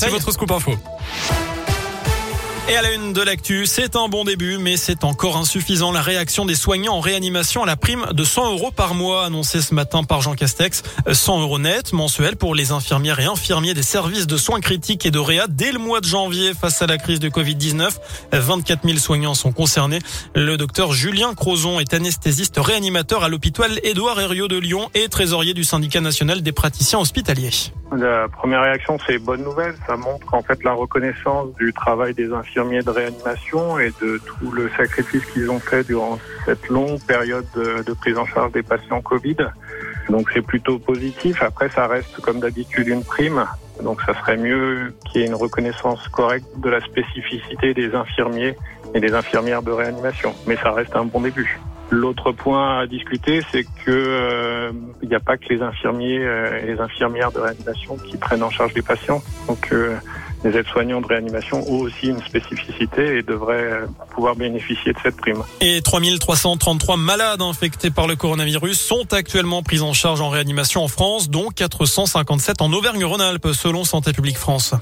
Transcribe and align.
C'est 0.00 0.10
votre 0.10 0.30
scoop 0.30 0.52
info. 0.52 0.70
Et 2.70 2.76
à 2.76 2.82
la 2.82 2.92
une 2.92 3.14
de 3.14 3.22
l'actu, 3.22 3.64
c'est 3.64 3.96
un 3.96 4.08
bon 4.08 4.24
début, 4.24 4.58
mais 4.58 4.76
c'est 4.76 5.02
encore 5.02 5.38
insuffisant. 5.38 5.90
La 5.90 6.02
réaction 6.02 6.44
des 6.44 6.54
soignants 6.54 6.96
en 6.96 7.00
réanimation 7.00 7.62
à 7.62 7.66
la 7.66 7.76
prime 7.76 8.04
de 8.12 8.24
100 8.24 8.52
euros 8.52 8.70
par 8.70 8.92
mois 8.92 9.24
annoncée 9.24 9.62
ce 9.62 9.72
matin 9.72 10.04
par 10.04 10.20
Jean 10.20 10.34
Castex. 10.34 10.82
100 11.10 11.40
euros 11.40 11.58
net 11.58 11.94
mensuels 11.94 12.36
pour 12.36 12.54
les 12.54 12.70
infirmières 12.70 13.20
et 13.20 13.24
infirmiers 13.24 13.72
des 13.72 13.82
services 13.82 14.26
de 14.26 14.36
soins 14.36 14.60
critiques 14.60 15.06
et 15.06 15.10
de 15.10 15.18
réa 15.18 15.46
dès 15.48 15.72
le 15.72 15.78
mois 15.78 16.00
de 16.00 16.04
janvier 16.04 16.52
face 16.52 16.82
à 16.82 16.86
la 16.86 16.98
crise 16.98 17.20
de 17.20 17.30
Covid-19. 17.30 17.88
24 18.32 18.84
000 18.84 18.98
soignants 18.98 19.32
sont 19.32 19.52
concernés. 19.52 20.00
Le 20.34 20.58
docteur 20.58 20.92
Julien 20.92 21.32
Crozon 21.32 21.80
est 21.80 21.94
anesthésiste 21.94 22.58
réanimateur 22.58 23.24
à 23.24 23.30
l'hôpital 23.30 23.80
Édouard 23.82 24.20
Herriot 24.20 24.48
de 24.48 24.58
Lyon 24.58 24.90
et 24.92 25.08
trésorier 25.08 25.54
du 25.54 25.64
syndicat 25.64 26.02
national 26.02 26.42
des 26.42 26.52
praticiens 26.52 26.98
hospitaliers. 26.98 27.72
La 27.96 28.28
première 28.28 28.60
réaction, 28.60 28.98
c'est 29.06 29.16
bonne 29.16 29.42
nouvelle. 29.42 29.74
Ça 29.86 29.96
montre 29.96 30.26
qu'en 30.26 30.42
fait 30.42 30.62
la 30.62 30.74
reconnaissance 30.74 31.54
du 31.58 31.72
travail 31.72 32.12
des 32.12 32.30
infirmiers 32.30 32.57
de 32.58 32.90
réanimation 32.90 33.78
et 33.78 33.92
de 34.02 34.18
tout 34.18 34.50
le 34.50 34.68
sacrifice 34.76 35.24
qu'ils 35.26 35.48
ont 35.48 35.60
fait 35.60 35.84
durant 35.84 36.18
cette 36.44 36.68
longue 36.68 37.00
période 37.06 37.46
de, 37.54 37.92
prise 37.92 38.18
en 38.18 38.26
charge 38.26 38.52
des 38.52 38.64
patients 38.64 39.00
Covid. 39.00 39.36
Donc 40.08 40.28
c'est 40.34 40.42
plutôt 40.42 40.78
positif. 40.78 41.40
Après, 41.42 41.68
ça 41.68 41.86
reste 41.86 42.20
comme 42.20 42.40
d'habitude 42.40 42.88
une 42.88 43.04
prime. 43.04 43.44
Donc 43.82 44.00
ça 44.02 44.14
serait 44.14 44.36
mieux 44.36 44.92
qu'il 45.06 45.20
y 45.20 45.24
ait 45.24 45.28
une 45.28 45.36
reconnaissance 45.36 46.08
correcte 46.08 46.46
de 46.56 46.68
la 46.68 46.80
spécificité 46.80 47.74
des 47.74 47.94
infirmiers 47.94 48.56
et 48.92 49.00
des 49.00 49.12
infirmières 49.12 49.62
de 49.62 49.70
réanimation. 49.70 50.34
Mais 50.48 50.56
ça 50.56 50.72
reste 50.72 50.96
un 50.96 51.04
bon 51.04 51.20
début. 51.20 51.60
L'autre 51.90 52.32
point 52.32 52.80
à 52.80 52.86
discuter, 52.86 53.40
c'est 53.50 53.64
que 53.64 53.90
euh, 53.90 54.72
il 55.00 55.08
n'y 55.08 55.14
a 55.14 55.20
pas 55.20 55.38
que 55.38 55.48
les 55.48 55.62
infirmiers 55.62 56.18
euh, 56.18 56.60
et 56.62 56.66
les 56.66 56.80
infirmières 56.80 57.32
de 57.32 57.38
réanimation 57.38 57.96
qui 57.96 58.16
prennent 58.16 58.42
en 58.42 58.50
charge 58.50 58.74
les 58.74 58.82
patients. 58.82 59.22
Donc 59.46 59.68
euh, 59.72 59.96
les 60.44 60.56
aides-soignants 60.56 61.00
de 61.00 61.06
réanimation 61.06 61.68
ont 61.70 61.80
aussi 61.80 62.06
une 62.06 62.22
spécificité 62.22 63.18
et 63.18 63.22
devraient 63.22 63.82
pouvoir 64.10 64.36
bénéficier 64.36 64.92
de 64.92 64.98
cette 65.02 65.16
prime. 65.16 65.42
Et 65.60 65.80
3333 65.82 66.96
malades 66.96 67.42
infectés 67.42 67.90
par 67.90 68.06
le 68.06 68.16
coronavirus 68.16 68.78
sont 68.78 69.12
actuellement 69.12 69.62
pris 69.62 69.80
en 69.80 69.92
charge 69.92 70.20
en 70.20 70.28
réanimation 70.28 70.82
en 70.82 70.88
France, 70.88 71.30
dont 71.30 71.48
457 71.48 72.62
en 72.62 72.72
Auvergne-Rhône-Alpes, 72.72 73.48
selon 73.52 73.84
Santé 73.84 74.12
publique 74.12 74.38
France. 74.38 74.74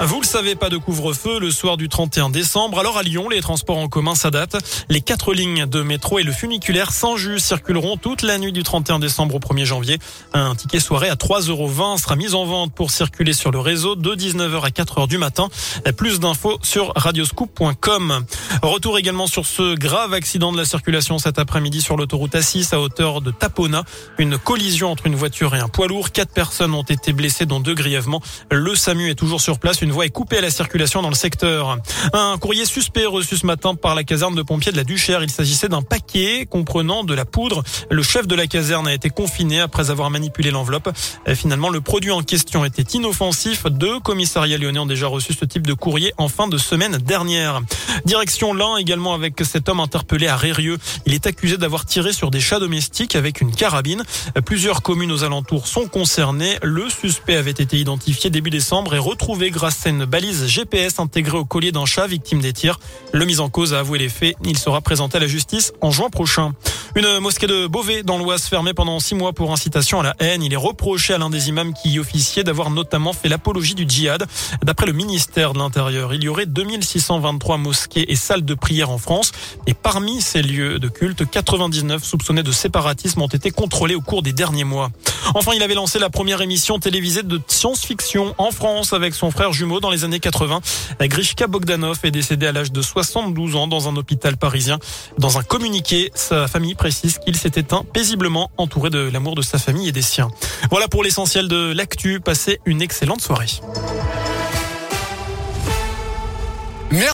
Vous 0.00 0.20
le 0.20 0.26
savez, 0.26 0.56
pas 0.56 0.68
de 0.68 0.78
couvre-feu 0.78 1.38
le 1.38 1.50
soir 1.50 1.76
du 1.76 1.88
31 1.88 2.30
décembre. 2.30 2.80
Alors 2.80 2.98
à 2.98 3.02
Lyon, 3.02 3.28
les 3.28 3.40
transports 3.40 3.78
en 3.78 3.88
commun 3.88 4.16
s'adaptent. 4.16 4.56
Les 4.88 5.00
quatre 5.00 5.32
lignes 5.32 5.66
de 5.66 5.82
métro 5.82 6.18
et 6.18 6.24
le 6.24 6.32
funiculaire 6.32 6.90
sans 6.92 7.16
jus 7.16 7.38
circuleront 7.38 7.96
toute 7.96 8.22
la 8.22 8.38
nuit 8.38 8.52
du 8.52 8.64
31 8.64 8.98
décembre 8.98 9.36
au 9.36 9.38
1er 9.38 9.64
janvier. 9.64 9.98
Un 10.32 10.56
ticket 10.56 10.80
soirée 10.80 11.08
à 11.08 11.14
3,20 11.14 11.50
euros 11.50 11.98
sera 11.98 12.16
mis 12.16 12.34
en 12.34 12.44
vente 12.44 12.74
pour 12.74 12.90
circuler 12.90 13.32
sur 13.32 13.52
le 13.52 13.60
réseau 13.60 13.94
de 13.94 14.14
19h 14.14 14.62
à 14.64 14.70
4h 14.70 15.06
du 15.06 15.18
matin. 15.18 15.48
Plus 15.96 16.18
d'infos 16.18 16.58
sur 16.62 16.92
radioscoop.com. 16.96 18.24
Retour 18.62 18.98
également 18.98 19.28
sur 19.28 19.46
ce 19.46 19.76
grave 19.76 20.14
accident 20.14 20.50
de 20.50 20.56
la 20.56 20.64
circulation 20.64 21.18
cet 21.18 21.38
après-midi 21.38 21.80
sur 21.80 21.96
l'autoroute 21.96 22.34
A6 22.34 22.74
à 22.74 22.80
hauteur 22.80 23.20
de 23.20 23.30
Tapona. 23.30 23.84
Une 24.18 24.36
collision 24.36 24.90
entre 24.90 25.06
une 25.06 25.16
voiture 25.16 25.54
et 25.54 25.60
un 25.60 25.68
poids 25.68 25.86
lourd. 25.86 26.10
Quatre 26.10 26.32
personnes 26.32 26.74
ont 26.74 26.82
été 26.82 27.12
blessées, 27.12 27.46
dont 27.46 27.60
deux 27.60 27.74
grièvement. 27.74 28.20
Le 28.50 28.74
SAMU 28.74 29.08
est 29.08 29.14
toujours 29.14 29.40
sur 29.40 29.60
place. 29.60 29.81
Une 29.82 29.90
voie 29.90 30.06
est 30.06 30.10
coupée 30.10 30.38
à 30.38 30.40
la 30.40 30.50
circulation 30.50 31.02
dans 31.02 31.08
le 31.08 31.16
secteur. 31.16 31.76
Un 32.12 32.38
courrier 32.38 32.66
suspect 32.66 33.04
reçu 33.04 33.36
ce 33.36 33.44
matin 33.44 33.74
par 33.74 33.96
la 33.96 34.04
caserne 34.04 34.36
de 34.36 34.42
pompiers 34.42 34.70
de 34.70 34.76
la 34.76 34.84
Duchère. 34.84 35.24
Il 35.24 35.30
s'agissait 35.30 35.68
d'un 35.68 35.82
paquet 35.82 36.46
comprenant 36.48 37.02
de 37.02 37.12
la 37.14 37.24
poudre. 37.24 37.64
Le 37.90 38.02
chef 38.04 38.28
de 38.28 38.36
la 38.36 38.46
caserne 38.46 38.86
a 38.86 38.94
été 38.94 39.10
confiné 39.10 39.58
après 39.58 39.90
avoir 39.90 40.08
manipulé 40.08 40.52
l'enveloppe. 40.52 40.90
Finalement, 41.34 41.68
le 41.68 41.80
produit 41.80 42.12
en 42.12 42.22
question 42.22 42.64
était 42.64 42.96
inoffensif. 42.96 43.64
Deux 43.66 43.98
commissariats 43.98 44.56
lyonnais 44.56 44.78
ont 44.78 44.86
déjà 44.86 45.08
reçu 45.08 45.32
ce 45.32 45.44
type 45.44 45.66
de 45.66 45.74
courrier 45.74 46.12
en 46.16 46.28
fin 46.28 46.46
de 46.46 46.58
semaine 46.58 46.98
dernière. 46.98 47.60
Direction 48.04 48.54
l'un 48.54 48.76
également 48.76 49.14
avec 49.14 49.42
cet 49.44 49.68
homme 49.68 49.80
interpellé 49.80 50.28
à 50.28 50.36
Rérieux. 50.36 50.78
Il 51.06 51.12
est 51.12 51.26
accusé 51.26 51.56
d'avoir 51.56 51.86
tiré 51.86 52.12
sur 52.12 52.30
des 52.30 52.40
chats 52.40 52.60
domestiques 52.60 53.16
avec 53.16 53.40
une 53.40 53.50
carabine. 53.50 54.04
Plusieurs 54.46 54.82
communes 54.82 55.10
aux 55.10 55.24
alentours 55.24 55.66
sont 55.66 55.88
concernées. 55.88 56.56
Le 56.62 56.88
suspect 56.88 57.34
avait 57.34 57.50
été 57.50 57.78
identifié 57.78 58.30
début 58.30 58.50
décembre 58.50 58.94
et 58.94 58.98
retrouvé 58.98 59.50
grâce 59.50 59.71
c'est 59.72 59.90
une 59.90 60.04
balise 60.04 60.46
GPS 60.46 60.98
intégrée 60.98 61.38
au 61.38 61.44
collier 61.44 61.72
d'un 61.72 61.86
chat 61.86 62.06
victime 62.06 62.40
des 62.40 62.52
tirs. 62.52 62.78
Le 63.12 63.24
mis 63.24 63.40
en 63.40 63.48
cause 63.48 63.74
a 63.74 63.80
avoué 63.80 63.98
les 63.98 64.08
faits. 64.08 64.36
Il 64.44 64.58
sera 64.58 64.80
présenté 64.80 65.16
à 65.16 65.20
la 65.20 65.26
justice 65.26 65.72
en 65.80 65.90
juin 65.90 66.10
prochain. 66.10 66.52
Une 66.94 67.20
mosquée 67.20 67.46
de 67.46 67.66
Beauvais 67.66 68.02
dans 68.02 68.18
l'Oise 68.18 68.44
fermée 68.44 68.74
pendant 68.74 69.00
six 69.00 69.14
mois 69.14 69.32
pour 69.32 69.50
incitation 69.50 70.00
à 70.00 70.02
la 70.02 70.16
haine. 70.18 70.42
Il 70.42 70.52
est 70.52 70.56
reproché 70.56 71.14
à 71.14 71.18
l'un 71.18 71.30
des 71.30 71.48
imams 71.48 71.72
qui 71.72 71.90
y 71.90 71.98
officiait 71.98 72.44
d'avoir 72.44 72.70
notamment 72.70 73.12
fait 73.12 73.28
l'apologie 73.28 73.74
du 73.74 73.84
djihad. 73.88 74.26
D'après 74.62 74.86
le 74.86 74.92
ministère 74.92 75.54
de 75.54 75.58
l'Intérieur, 75.58 76.12
il 76.12 76.22
y 76.22 76.28
aurait 76.28 76.46
2623 76.46 77.56
mosquées 77.56 78.12
et 78.12 78.16
salles 78.16 78.44
de 78.44 78.54
prière 78.54 78.90
en 78.90 78.98
France. 78.98 79.32
Et 79.66 79.74
parmi 79.74 80.20
ces 80.20 80.42
lieux 80.42 80.78
de 80.78 80.88
culte, 80.88 81.28
99 81.28 82.04
soupçonnés 82.04 82.42
de 82.42 82.52
séparatisme 82.52 83.22
ont 83.22 83.28
été 83.28 83.50
contrôlés 83.50 83.94
au 83.94 84.02
cours 84.02 84.22
des 84.22 84.32
derniers 84.32 84.64
mois. 84.64 84.90
Enfin, 85.34 85.52
il 85.54 85.62
avait 85.62 85.74
lancé 85.74 85.98
la 85.98 86.10
première 86.10 86.40
émission 86.40 86.78
télévisée 86.78 87.22
de 87.22 87.40
science-fiction 87.46 88.34
en 88.38 88.50
France 88.50 88.92
avec 88.92 89.14
son 89.14 89.30
frère 89.30 89.52
jumeau 89.52 89.80
dans 89.80 89.90
les 89.90 90.04
années 90.04 90.20
80. 90.20 90.60
Grishka 91.00 91.46
Bogdanov 91.46 91.98
est 92.02 92.10
décédé 92.10 92.46
à 92.46 92.52
l'âge 92.52 92.72
de 92.72 92.82
72 92.82 93.56
ans 93.56 93.66
dans 93.66 93.88
un 93.88 93.96
hôpital 93.96 94.36
parisien. 94.36 94.78
Dans 95.18 95.38
un 95.38 95.42
communiqué, 95.42 96.10
sa 96.14 96.48
famille 96.48 96.74
précise 96.74 97.18
qu'il 97.18 97.36
s'est 97.36 97.52
éteint 97.56 97.84
paisiblement 97.92 98.50
entouré 98.56 98.90
de 98.90 99.10
l'amour 99.12 99.34
de 99.34 99.42
sa 99.42 99.58
famille 99.58 99.88
et 99.88 99.92
des 99.92 100.02
siens. 100.02 100.30
Voilà 100.70 100.88
pour 100.88 101.02
l'essentiel 101.02 101.48
de 101.48 101.72
l'actu. 101.72 102.20
Passez 102.20 102.60
une 102.66 102.82
excellente 102.82 103.20
soirée. 103.20 103.46